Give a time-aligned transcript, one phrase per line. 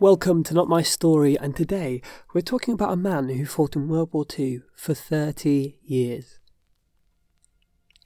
[0.00, 2.00] Welcome to Not My Story, and today
[2.32, 6.38] we're talking about a man who fought in World War II for 30 years.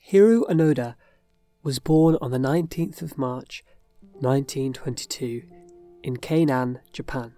[0.00, 0.96] Hiro Onoda
[1.62, 3.62] was born on the 19th of March
[4.00, 5.44] 1922
[6.02, 7.34] in Kainan, Japan.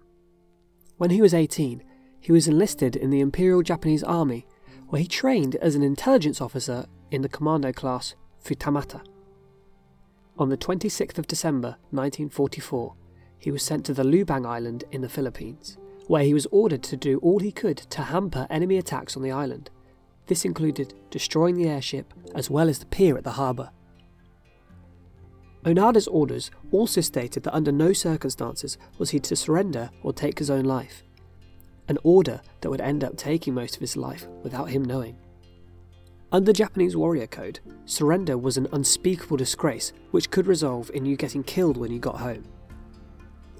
[0.97, 1.83] When he was 18,
[2.19, 4.47] he was enlisted in the Imperial Japanese Army,
[4.87, 9.05] where he trained as an intelligence officer in the commando class Futamata.
[10.39, 12.95] On the 26th of December 1944,
[13.39, 16.97] he was sent to the Lubang Island in the Philippines, where he was ordered to
[16.97, 19.69] do all he could to hamper enemy attacks on the island.
[20.25, 23.71] This included destroying the airship as well as the pier at the harbour.
[25.65, 30.49] Onoda's orders also stated that under no circumstances was he to surrender or take his
[30.49, 31.03] own life,
[31.87, 35.17] an order that would end up taking most of his life without him knowing.
[36.31, 41.43] Under Japanese warrior code, surrender was an unspeakable disgrace which could resolve in you getting
[41.43, 42.43] killed when you got home.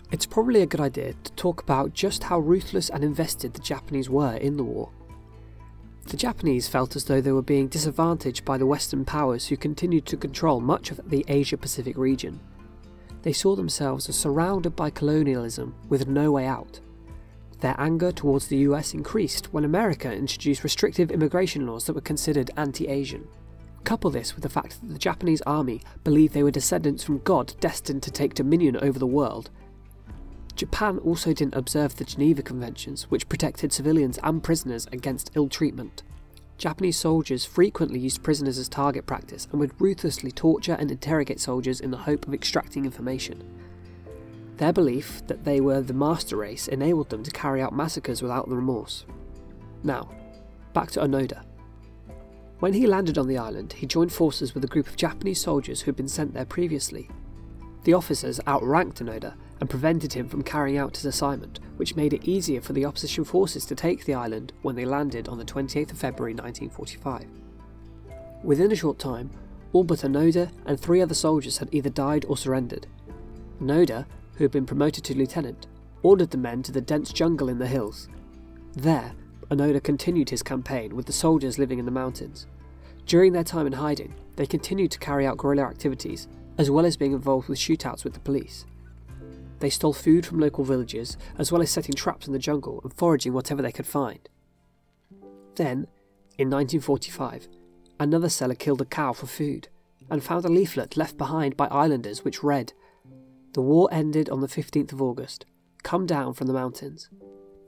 [0.09, 4.09] It's probably a good idea to talk about just how ruthless and invested the Japanese
[4.09, 4.89] were in the war.
[6.05, 10.05] The Japanese felt as though they were being disadvantaged by the Western powers who continued
[10.05, 12.39] to control much of the Asia Pacific region.
[13.23, 16.79] They saw themselves as surrounded by colonialism with no way out.
[17.59, 22.51] Their anger towards the US increased when America introduced restrictive immigration laws that were considered
[22.55, 23.27] anti Asian.
[23.83, 27.53] Couple this with the fact that the Japanese army believed they were descendants from God
[27.59, 29.49] destined to take dominion over the world,
[30.57, 36.01] Japan also didn't observe the Geneva Conventions, which protected civilians and prisoners against ill treatment.
[36.57, 41.79] Japanese soldiers frequently used prisoners as target practice and would ruthlessly torture and interrogate soldiers
[41.79, 43.43] in the hope of extracting information.
[44.57, 48.49] Their belief that they were the master race enabled them to carry out massacres without
[48.49, 49.05] the remorse.
[49.83, 50.09] Now,
[50.73, 51.43] back to Onoda.
[52.59, 55.81] When he landed on the island, he joined forces with a group of Japanese soldiers
[55.81, 57.11] who had been sent there previously.
[57.83, 62.27] The officers outranked Onoda and prevented him from carrying out his assignment, which made it
[62.27, 65.91] easier for the opposition forces to take the island when they landed on the 28th
[65.91, 67.25] of February 1945.
[68.43, 69.31] Within a short time,
[69.73, 72.87] all but Onoda and three other soldiers had either died or surrendered.
[73.61, 75.67] Onoda, who had been promoted to lieutenant,
[76.03, 78.07] ordered the men to the dense jungle in the hills.
[78.73, 79.13] There,
[79.49, 82.45] Onoda continued his campaign with the soldiers living in the mountains.
[83.05, 86.97] During their time in hiding, they continued to carry out guerrilla activities, as well as
[86.97, 88.65] being involved with shootouts with the police.
[89.59, 92.93] They stole food from local villagers, as well as setting traps in the jungle and
[92.93, 94.29] foraging whatever they could find.
[95.55, 95.87] Then,
[96.37, 97.47] in 1945,
[97.99, 99.69] another seller killed a cow for food
[100.09, 102.73] and found a leaflet left behind by islanders which read,
[103.53, 105.45] The war ended on the 15th of August.
[105.83, 107.09] Come down from the mountains.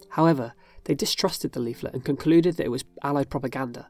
[0.10, 3.90] However, they distrusted the leaflet and concluded that it was Allied propaganda.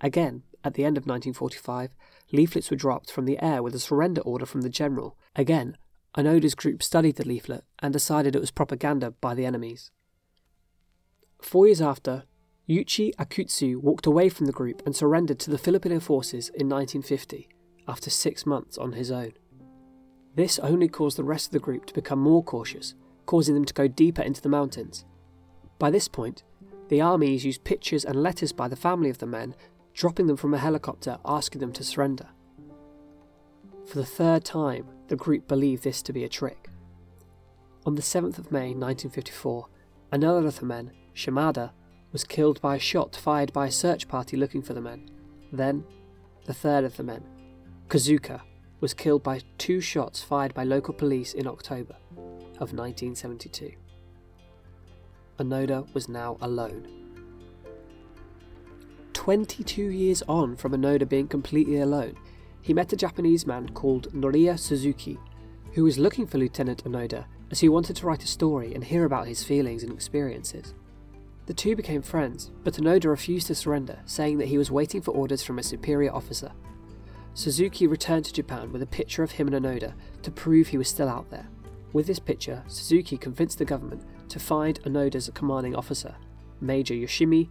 [0.00, 1.94] Again, at the end of 1945,
[2.32, 5.76] leaflets were dropped from the air with a surrender order from the general, again
[6.16, 9.90] Onoda's group studied the leaflet and decided it was propaganda by the enemies.
[11.42, 12.24] Four years after,
[12.68, 17.48] Yuichi Akutsu walked away from the group and surrendered to the Filipino forces in 1950
[17.86, 19.32] after six months on his own.
[20.34, 22.94] This only caused the rest of the group to become more cautious,
[23.26, 25.04] causing them to go deeper into the mountains.
[25.78, 26.42] By this point,
[26.88, 29.54] the armies used pictures and letters by the family of the men,
[29.92, 32.28] dropping them from a helicopter asking them to surrender.
[33.86, 36.68] For the third time, the group believed this to be a trick.
[37.86, 39.66] On the 7th of May 1954,
[40.12, 41.72] another of the men, Shimada,
[42.10, 45.10] was killed by a shot fired by a search party looking for the men.
[45.52, 45.84] Then,
[46.46, 47.24] the third of the men,
[47.88, 48.40] Kozuka,
[48.80, 51.96] was killed by two shots fired by local police in October
[52.60, 53.72] of 1972.
[55.38, 56.86] Onoda was now alone.
[59.12, 62.16] 22 years on from Onoda being completely alone,
[62.64, 65.18] he met a Japanese man called Norio Suzuki,
[65.74, 69.04] who was looking for Lieutenant Onoda as he wanted to write a story and hear
[69.04, 70.72] about his feelings and experiences.
[71.44, 75.10] The two became friends, but Onoda refused to surrender, saying that he was waiting for
[75.10, 76.52] orders from a superior officer.
[77.34, 80.88] Suzuki returned to Japan with a picture of him and Onoda to prove he was
[80.88, 81.46] still out there.
[81.92, 86.14] With this picture, Suzuki convinced the government to find Onoda's commanding officer,
[86.62, 87.50] Major Yoshimi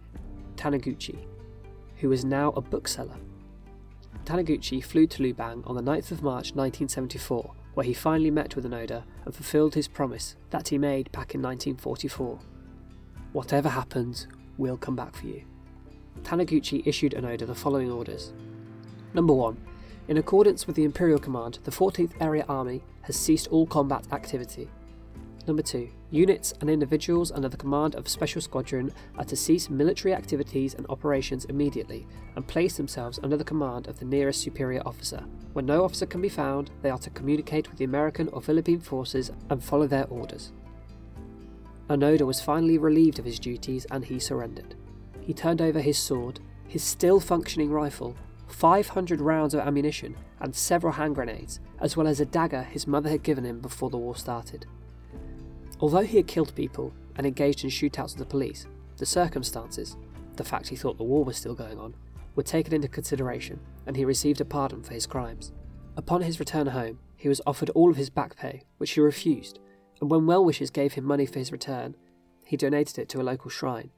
[0.56, 1.24] Taniguchi,
[1.98, 3.14] who was now a bookseller
[4.24, 8.64] Taniguchi flew to Lubang on the 9th of March 1974, where he finally met with
[8.64, 12.38] Onoda and fulfilled his promise that he made back in 1944.
[13.32, 14.26] Whatever happens,
[14.56, 15.42] we'll come back for you.
[16.22, 18.32] Taniguchi issued Onoda the following orders.
[19.12, 19.58] Number 1.
[20.08, 24.70] In accordance with the Imperial Command, the 14th Area Army has ceased all combat activity.
[25.46, 25.90] Number 2.
[26.10, 30.86] Units and individuals under the command of Special Squadron are to cease military activities and
[30.88, 35.22] operations immediately and place themselves under the command of the nearest superior officer.
[35.52, 38.80] When no officer can be found, they are to communicate with the American or Philippine
[38.80, 40.52] forces and follow their orders.
[41.90, 44.76] Onoda was finally relieved of his duties and he surrendered.
[45.20, 48.16] He turned over his sword, his still functioning rifle,
[48.48, 53.10] 500 rounds of ammunition, and several hand grenades, as well as a dagger his mother
[53.10, 54.64] had given him before the war started.
[55.84, 58.66] Although he had killed people and engaged in shootouts with the police,
[58.96, 59.98] the circumstances,
[60.34, 61.94] the fact he thought the war was still going on,
[62.34, 65.52] were taken into consideration and he received a pardon for his crimes.
[65.98, 69.58] Upon his return home, he was offered all of his back pay, which he refused,
[70.00, 71.96] and when well wishers gave him money for his return,
[72.46, 73.90] he donated it to a local shrine.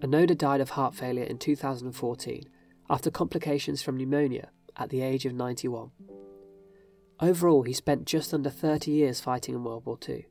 [0.00, 2.42] Onoda died of heart failure in 2014
[2.90, 5.92] after complications from pneumonia at the age of 91.
[7.20, 10.26] Overall, he spent just under 30 years fighting in World War II.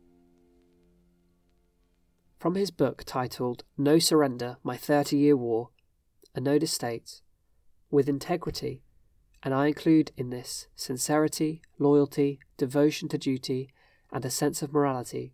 [2.37, 5.69] From his book titled No Surrender My 30 Year War,
[6.35, 7.21] a Onoda states
[7.89, 8.83] With integrity,
[9.41, 13.69] and I include in this sincerity, loyalty, devotion to duty,
[14.11, 15.33] and a sense of morality,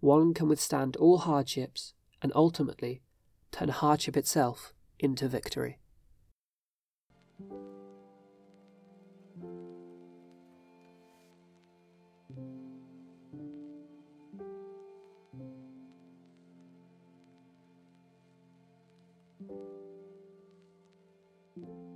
[0.00, 3.02] one can withstand all hardships and ultimately
[3.52, 5.79] turn hardship itself into victory.
[19.48, 19.50] Thank
[21.56, 21.89] you.